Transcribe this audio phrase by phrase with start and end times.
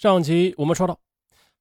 [0.00, 0.98] 上集我们说到，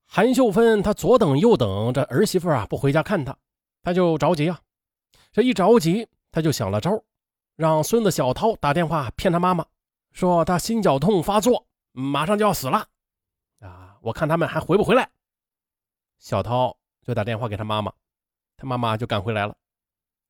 [0.06, 3.36] 韩秀芬她左等右等，这儿媳妇啊不回家看她，
[3.82, 4.62] 她就着急啊。
[5.34, 7.04] 这一着急，她就想了招，
[7.58, 9.66] 让孙子小涛打电话骗他妈妈，
[10.14, 12.88] 说他心绞痛发作，马上就要死了
[13.60, 13.98] 啊！
[14.02, 15.10] 我看他们还回不回来。
[16.18, 17.92] 小涛就打电话给他妈妈，
[18.56, 19.54] 他妈妈就赶回来了。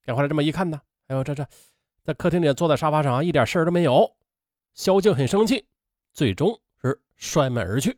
[0.03, 1.47] 赶回来这么一看呢，哎呦，这这，
[2.03, 4.15] 在客厅里坐在沙发上，一点事儿都没有。
[4.73, 5.67] 萧静很生气，
[6.11, 6.59] 最终。
[6.81, 7.97] 是摔门而去，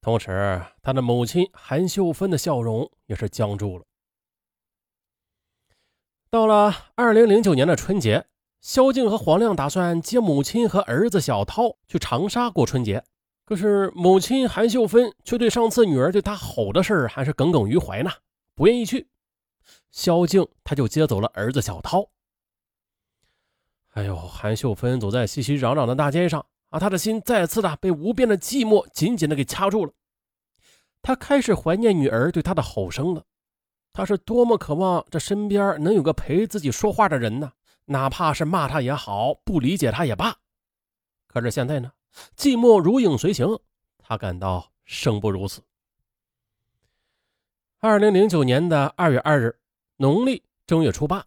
[0.00, 3.84] 同时，他的母亲韩秀芬的笑容也是僵住了。
[6.28, 8.26] 到了二零零九年的春节，
[8.60, 13.04] 萧静和黄亮打算接母亲和儿子小涛去长沙过春节，
[13.44, 18.10] 可是母亲韩秀芬却对上次女儿对他吼的事儿还是耿耿于怀呢，
[18.54, 19.08] 不愿意去。
[19.90, 22.10] 萧静他就接走了儿子小涛。
[23.92, 26.44] 哎呦，韩秀芬走在熙熙攘攘的大街上。
[26.74, 29.92] 啊，他的心再次的被无边的寂寞紧紧的给掐住了。
[31.02, 33.22] 他开始怀念女儿对他的吼声了。
[33.92, 37.52] 他是多么渴望这身边能有个陪自己说话的人呢？
[37.84, 40.34] 哪怕是骂他也好，不理解他也罢。
[41.28, 41.92] 可是现在呢，
[42.36, 43.46] 寂寞如影随形，
[43.96, 45.62] 他感到生不如死。
[47.78, 49.56] 二零零九年的二月二日，
[49.98, 51.24] 农历正月初八，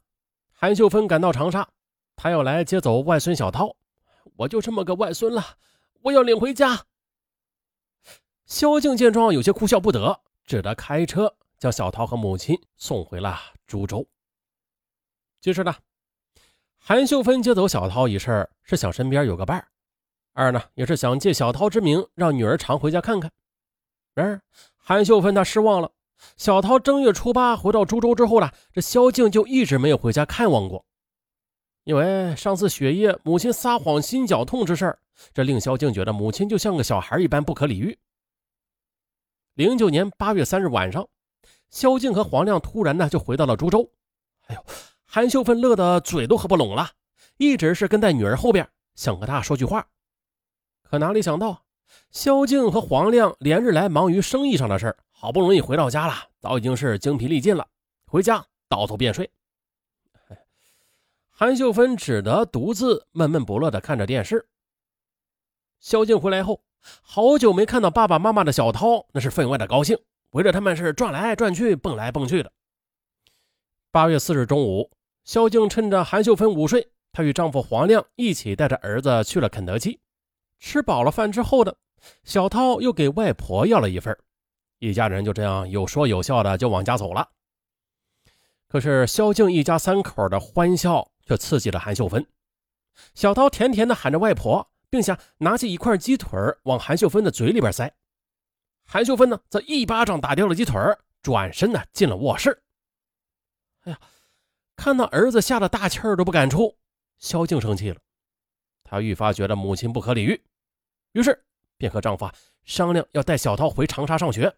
[0.51, 1.65] 韩秀芬赶到长沙，
[2.17, 3.76] 她要来接走外孙小涛。
[4.35, 5.43] 我就这么个外孙了，
[6.01, 6.85] 我要领回家。
[8.45, 14.07] 萧静见状，有些哭笑不得，只得开车将小涛和母亲送回了株洲。
[15.41, 15.75] 其实呢，
[16.77, 19.67] 韩秀芬接走小涛一事是想身边有个伴儿，
[20.33, 23.31] 二呢也是想借小涛之名让女儿常回家看看。
[24.13, 24.41] 然而
[24.77, 25.91] 韩秀芬她失望了，
[26.37, 30.86] 小涛正月初八回到株洲之后呢，这萧静就一直没有回家看望过。
[31.87, 34.93] 因为上次雪夜母亲撒谎心绞痛之事
[35.33, 37.97] 这令萧静觉得母亲就像个小孩一般不可理喻。
[39.53, 41.07] 零九年八月三日晚上，
[41.69, 43.89] 萧静和黄亮突然呢就回到了株洲。
[44.47, 44.65] 哎呦，
[45.05, 46.89] 韩秀芬乐得嘴都合不拢了，
[47.37, 49.87] 一直是跟在女儿后边，想和她说句话。
[50.83, 51.63] 可哪里想到，
[52.11, 57.65] 萧静和黄亮连日来忙于生意上的事好不容易回到家了，早已经是精疲力尽了，
[58.07, 59.31] 回家倒头便睡。
[61.39, 64.47] 韩秀芬只得独自闷闷不乐地看着电视。
[65.79, 66.63] 萧静回来后，
[67.03, 69.95] 好久没看到爸爸妈妈的小涛，那是分外的高兴，
[70.31, 72.51] 围着他们是转来转去，蹦来蹦去的。
[73.91, 74.89] 八月四日中午，
[75.25, 79.99] 萧静趁着韩秀芬午睡，她与丈夫黄亮一起带着儿子去了肯德基。
[80.57, 81.77] 吃饱了饭之后的
[82.23, 84.17] 小涛又给外婆要了一份，
[84.79, 87.29] 一家人就这样有说有笑的就往家走了。
[88.67, 91.11] 可是萧静一家三口的欢笑。
[91.27, 92.25] 却刺激了韩秀芬。
[93.13, 97.93] 小涛甜甜的喊着外婆，并想拿起一块鸡腿往韩秀芬的嘴里边塞。
[98.85, 100.79] 韩秀芬呢，则一巴掌打掉了鸡腿
[101.21, 102.63] 转身呢进了卧室。
[103.83, 103.99] 哎呀，
[104.75, 106.77] 看到儿子吓得大气儿都不敢出，
[107.17, 107.99] 萧静生气了。
[108.83, 110.41] 她愈发觉得母亲不可理喻，
[111.11, 111.45] 于是
[111.77, 112.29] 便和丈夫
[112.63, 114.55] 商量要带小涛回长沙上学。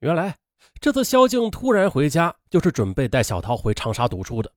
[0.00, 0.38] 原来
[0.80, 4.50] 这次萧静突然回家，就是准备带小涛回长沙读书的。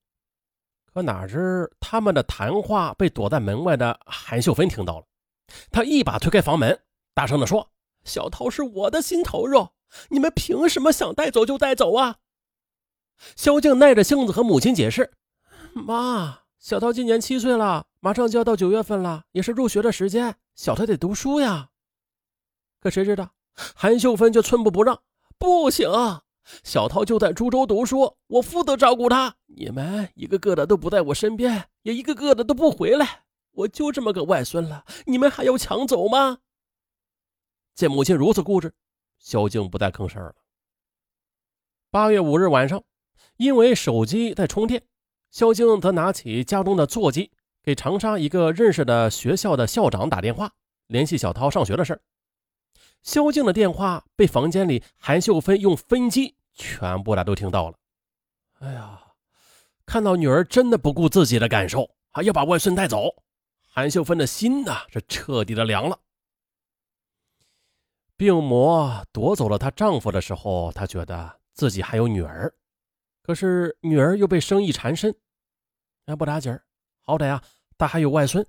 [0.96, 5.06] 可哪知他们的谈话被躲在门外的韩秀芬听到了，
[5.70, 6.80] 她一把推开房门，
[7.14, 7.70] 大声地说
[8.06, 9.74] ：“小涛是我的心头肉，
[10.08, 12.16] 你们凭什么想带走就带走啊？”
[13.36, 15.12] 萧静耐着性子和母亲解释
[15.76, 21.72] ：“妈，小涛今年七岁了，马上就要到九月份了，也是入学的时间，小涛得读书呀。”
[22.80, 23.32] 可谁知道
[23.76, 25.02] 韩秀芬却寸步不让
[25.38, 25.90] ：“不行！”
[26.64, 29.36] 小涛就在株洲读书，我负责照顾他。
[29.48, 36.40] 你们一个个的都不在我身边，也一个个的都不回来，我就这么个外孙了，你们还要抢走吗？
[37.74, 38.74] 见母亲如此固执，
[39.20, 40.36] 萧静不再吭声了。
[41.90, 42.84] 八月五日晚上，
[43.38, 44.84] 因为手机在充电，
[45.32, 47.32] 萧静则拿起家中的座机，
[47.64, 50.52] 给长沙一个认识的学校的校长打电话，
[50.88, 52.02] 联系小涛上学的事儿。
[53.06, 57.78] 萧静的电话被房间里韩秀芬用分机全部的都听到了。
[58.60, 59.00] 哎呀，
[59.86, 63.24] 看到女儿真的不顾自己的感受，还要把外孙带走，
[63.68, 66.00] 韩秀芬的心呢是彻底的凉了。
[68.18, 72.52] 病魔夺走了她丈夫的时候，她觉得自己还有女儿，
[73.22, 75.16] 可是女儿又被生意缠身，
[76.06, 76.60] 那不打紧，
[77.02, 77.44] 好歹啊，
[77.78, 78.44] 她还有外孙。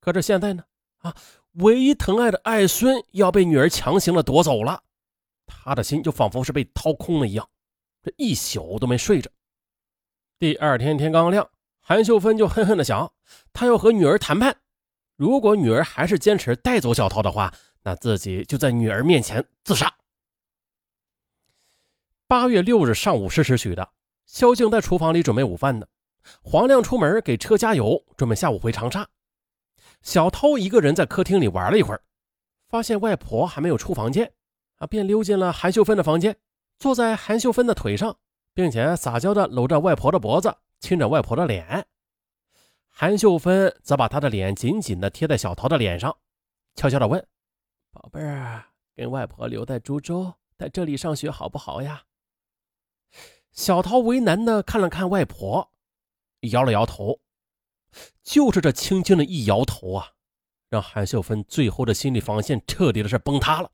[0.00, 0.64] 可是现在呢，
[1.00, 1.14] 啊。
[1.54, 4.82] 唯一疼爱的爱孙要被女儿强行的夺走了，
[5.46, 7.48] 他的心就仿佛是被掏空了一样，
[8.02, 9.30] 这一宿都没睡着。
[10.38, 11.50] 第二天天刚亮，
[11.80, 13.12] 韩秀芬就恨恨的想，
[13.52, 14.56] 她要和女儿谈判，
[15.16, 17.52] 如果女儿还是坚持带走小涛的话，
[17.82, 19.92] 那自己就在女儿面前自杀。
[22.26, 23.90] 八月六日上午十时许的，
[24.24, 25.86] 萧静在厨房里准备午饭呢。
[26.42, 29.08] 黄亮出门给车加油，准备下午回长沙。
[30.02, 32.02] 小涛一个人在客厅里玩了一会儿，
[32.68, 34.32] 发现外婆还没有出房间，
[34.76, 36.36] 啊，便溜进了韩秀芬的房间，
[36.78, 38.16] 坐在韩秀芬的腿上，
[38.54, 41.86] 并且撒娇的搂着外婆的脖子，亲着外婆的脸。
[42.88, 46.16] 韩秀芬则把她的脸紧紧的贴在小涛的脸上，
[46.74, 47.24] 悄悄的问
[47.92, 48.64] ：“宝贝儿，
[48.94, 52.02] 跟外婆留在株洲，在这里上学好不好呀？”
[53.52, 55.72] 小涛为难的看了看外婆，
[56.52, 57.20] 摇了摇头。
[58.22, 60.12] 就是这轻轻的一摇头啊，
[60.68, 63.72] 让韩秀芬最后的心理防线彻底的是崩塌了。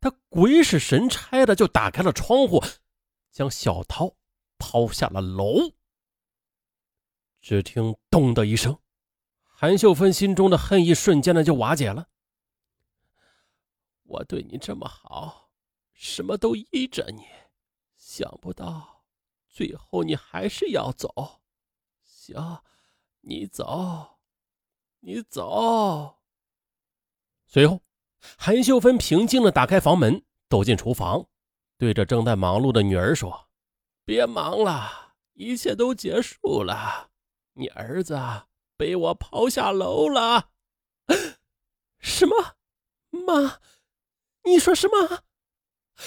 [0.00, 2.62] 他鬼使神差的就打开了窗户，
[3.32, 4.16] 将小涛
[4.56, 5.72] 抛下了楼。
[7.40, 8.78] 只听“咚”的一声，
[9.42, 12.08] 韩秀芬心中的恨意瞬间的就瓦解了。
[14.04, 15.50] 我对你这么好，
[15.92, 17.24] 什么都依着你，
[17.96, 19.04] 想不到
[19.48, 21.40] 最后你还是要走。
[22.32, 22.60] 行。
[23.20, 24.18] 你走，
[25.00, 26.18] 你走。
[27.46, 27.82] 随后，
[28.38, 31.26] 韩秀芬平静的打开房门，走进厨房，
[31.76, 33.48] 对着正在忙碌的女儿说
[34.04, 37.10] ：“别忙了，一切都结束了。
[37.54, 38.18] 你儿子
[38.76, 40.50] 被我抛下楼了。”
[41.98, 42.56] 什么？
[43.10, 43.60] 妈，
[44.44, 45.24] 你说什么？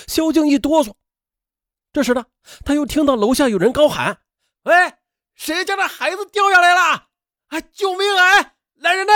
[0.07, 0.93] 萧静一哆嗦。
[1.91, 2.25] 这时呢，
[2.63, 4.23] 他又听到楼下有人高喊
[4.63, 4.73] ：“喂！”
[5.35, 7.07] 谁家的孩子掉下来了？
[7.47, 7.61] 啊！
[7.73, 8.55] 救命啊！
[8.75, 9.13] 来人呐！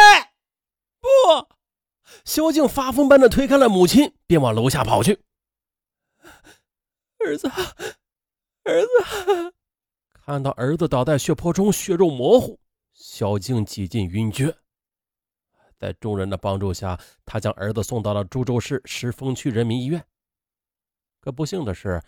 [0.99, 1.07] 不，
[2.25, 5.23] 萧静发疯般的推开了母亲，便往楼下跑去。
[7.19, 7.47] 儿子，
[8.63, 9.53] 儿子！
[10.11, 12.59] 看到儿子倒在血泊中，血肉模糊，
[12.93, 14.57] 萧静几近晕厥。
[15.77, 20.05] 在众人的帮助下，他将儿子送到了株洲市石峰区人民医院。
[21.19, 22.01] 可不幸的是，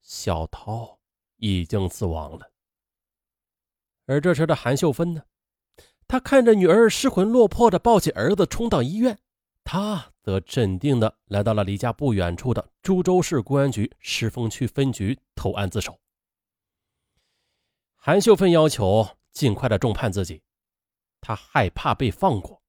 [0.00, 0.98] 小涛
[1.36, 2.50] 已经死亡了。
[4.06, 5.24] 而这时的韩秀芬呢？
[6.06, 9.18] 她看着女儿失魂落魄的抱起儿子冲到医院，
[9.64, 15.98] 她则镇定的来到了离家不远处的株洲市公安局石峰区分局投案自首。
[17.96, 20.42] 韩秀芬要求尽快的重判自己，
[21.22, 22.62] 她害怕被放过，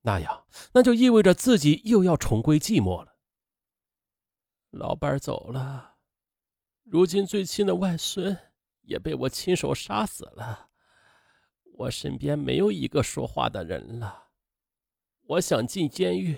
[0.00, 3.16] 那样那就意味着自己又要重归寂寞了。
[4.70, 5.96] 老伴走了，
[6.84, 8.49] 如今最亲的外孙。
[8.90, 10.68] 也被我亲手杀死了，
[11.74, 14.32] 我身边没有一个说话的人了。
[15.28, 16.36] 我想进监狱，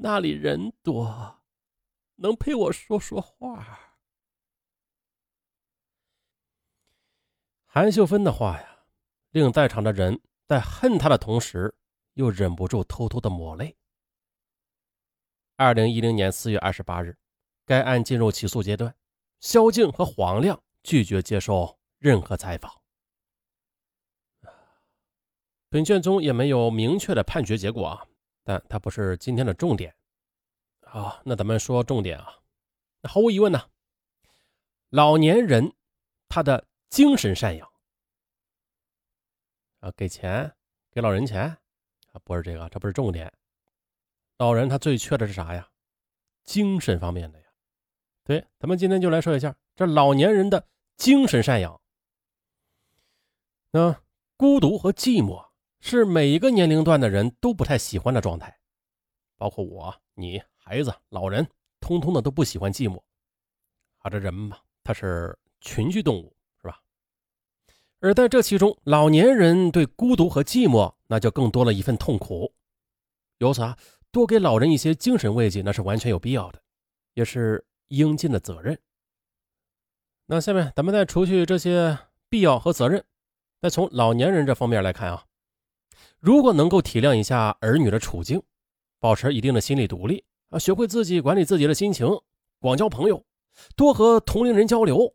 [0.00, 1.42] 那里人多，
[2.14, 3.78] 能陪我说说话。
[7.66, 8.86] 韩秀芬的话呀，
[9.32, 11.76] 令在场的人在恨他的同时，
[12.14, 13.76] 又忍不住偷偷的抹泪。
[15.56, 17.18] 二零一零年四月二十八日，
[17.66, 18.94] 该案进入起诉阶段，
[19.40, 20.62] 萧静和黄亮。
[20.86, 22.72] 拒绝接受任何采访。
[25.68, 28.06] 本卷中也没有明确的判决结果啊，
[28.44, 29.92] 但它不是今天的重点。
[30.82, 32.38] 好，那咱们说重点啊。
[33.00, 33.68] 那毫无疑问呢，
[34.90, 35.74] 老年人
[36.28, 37.68] 他的精神赡养
[39.80, 40.54] 啊，给钱
[40.92, 41.48] 给老人钱
[42.12, 43.30] 啊，不是这个，这不是重点。
[44.38, 45.68] 老人他最缺的是啥呀？
[46.44, 47.46] 精神方面的呀。
[48.22, 50.68] 对，咱们今天就来说一下这老年人的。
[50.96, 51.80] 精神赡养，
[53.70, 54.02] 那
[54.36, 55.46] 孤独和寂寞
[55.80, 58.58] 是每一个年龄段的人都不太喜欢的状态，
[59.36, 61.46] 包括我、你、孩子、老人，
[61.80, 63.00] 通通的都不喜欢寂寞。
[63.98, 66.80] 啊，这人嘛，他是群居动物，是吧？
[68.00, 72.54] 而在这其中，老年人对孤独和寂寞，那就更多了一份痛苦。
[73.38, 73.76] 由此啊，
[74.10, 76.62] 多给老人一些精神慰藉，那是完全有必要的，
[77.14, 78.78] 也是应尽的责任。
[80.28, 81.96] 那下面咱们再除去这些
[82.28, 83.04] 必要和责任，
[83.60, 85.24] 再从老年人这方面来看啊，
[86.18, 88.42] 如果能够体谅一下儿女的处境，
[88.98, 92.08] 保持一定的心理独立啊，学会自己管理自己的心情，
[92.58, 93.24] 广交朋友，
[93.76, 95.14] 多和同龄人交流，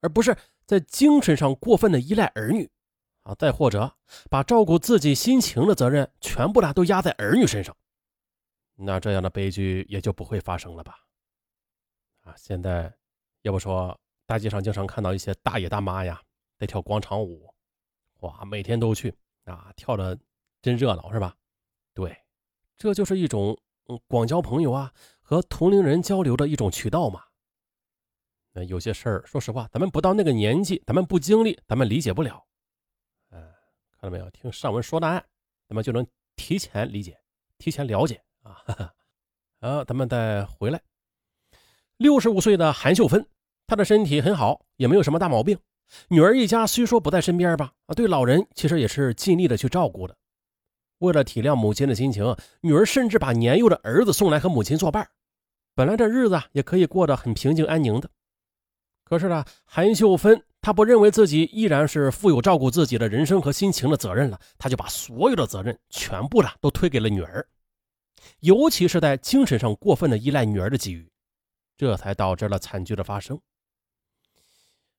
[0.00, 0.34] 而不是
[0.64, 2.70] 在精神上过分的依赖儿女
[3.24, 3.94] 啊，再或者
[4.30, 7.76] 把照顾自己心情的责任全部的都压在儿女身上，
[8.74, 10.96] 那这样的悲剧也就不会发生了吧？
[12.22, 12.90] 啊，现在
[13.42, 14.00] 要不说。
[14.26, 16.20] 大街上经常看到一些大爷大妈呀，
[16.58, 17.48] 在跳广场舞，
[18.18, 19.14] 哇，每天都去
[19.44, 20.18] 啊，跳的
[20.60, 21.34] 真热闹，是吧？
[21.94, 22.14] 对，
[22.76, 23.56] 这就是一种
[23.88, 27.22] 嗯广交朋友啊，和同龄人交流的一种渠道嘛。
[28.52, 32.44] 那有些事儿，说实话，咱们不到那个年纪，咱们不经历，咱们理解不了。
[33.30, 33.40] 嗯，
[33.92, 34.28] 看到没有？
[34.30, 35.24] 听上文说的案
[35.68, 37.20] 那么就能提前理解、
[37.58, 38.64] 提前了解啊。
[39.60, 40.82] 啊，咱们再回来，
[41.96, 43.28] 六十五岁的韩秀芬，
[43.66, 45.58] 她的身体很好，也没有什么大毛病。
[46.08, 50.16] 女儿一家虽说不在身边吧，啊，对老人其实也是尽力的去照顾的。
[50.98, 55.08] 为了体谅母亲的心情，女儿甚至把年幼的儿子送来和母亲作伴。
[55.74, 58.08] 本来这日子也可以过得很平静安宁的。
[59.04, 67.46] 可是呢，韩秀芬她不认为自己依然是负有照顾自己的人生和心情的责任了，她就把所有的责任全部的都推给了女儿，
[68.40, 71.08] 尤其是在精神上过分的依赖女儿的给予，
[71.76, 73.38] 这才导致了惨剧的发生。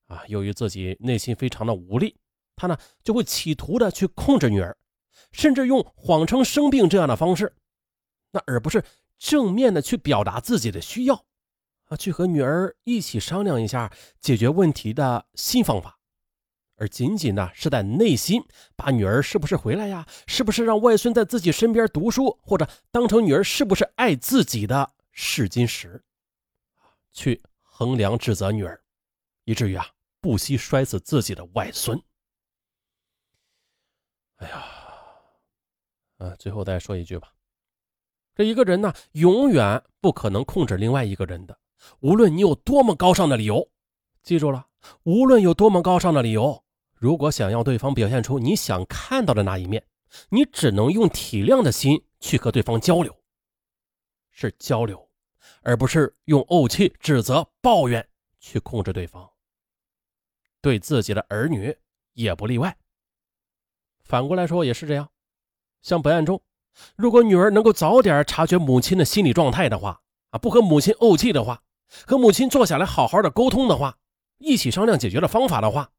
[0.07, 2.17] 啊，由于自己内心非常的无力，
[2.55, 4.75] 他呢就会企图的去控制女儿，
[5.31, 7.53] 甚至用谎称生病这样的方式，
[8.31, 8.83] 那而不是
[9.17, 11.25] 正面的去表达自己的需要，
[11.89, 15.99] 啊，去和女儿一起商量一下解决问题的新方法，
[16.77, 18.41] 而仅仅呢是在内心
[18.75, 26.01] 把女儿是不是回来呀，是不是让外孙在自己身边读书，或者当成女儿是不是爱自己的试金石，
[27.11, 28.81] 去衡量指责女儿，
[29.43, 29.85] 以至于啊。
[30.27, 31.98] 不惜摔死自己的外孙。
[34.36, 34.65] 哎呀，
[36.17, 37.34] 啊，最后再说一句吧，
[38.36, 41.57] 这一个人呢，永远不可能控制另外一个人的，
[42.01, 43.72] 无论你有多么高尚的理由，
[44.22, 44.67] 记住了，
[45.03, 46.62] 无论有多么高尚的理由，
[46.93, 49.88] 如果想要对方表现出你想看到的那一面，
[50.27, 53.17] 你只能用体谅的心去和对方交流，
[54.31, 55.10] 是交流，
[55.62, 58.05] 而不是用怄气、指责、抱怨
[58.41, 59.31] 去控制对方。
[60.67, 61.77] 对自己的儿女
[62.12, 62.77] 也不例外。
[64.03, 65.09] 反过来说也是这样。
[65.81, 66.43] 像本案中，
[66.97, 71.63] 如果女儿能够早点察觉母亲的心理状态的话，啊，不和母亲怄气的话，
[72.05, 73.97] 和母亲坐下来好好的沟通的话，
[74.39, 75.89] 一起商量解决的方法的话，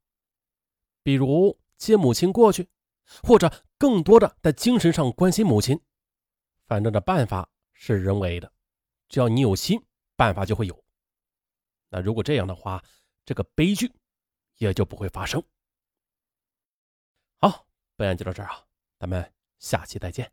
[1.02, 2.68] 比如接母亲过去，
[3.22, 5.80] 或者更多的在精神上关心母亲，
[6.66, 8.52] 反正这办法是人为的，
[9.08, 9.82] 只要你有心，
[10.14, 10.84] 办法就会有。
[11.88, 12.84] 那如果这样的话，
[13.24, 13.90] 这个悲剧。
[14.58, 15.42] 也就不会发生。
[17.40, 18.66] 好，本案就到这儿啊，
[18.98, 20.30] 咱们下期再见。